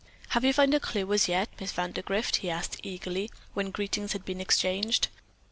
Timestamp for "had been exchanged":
4.13-5.09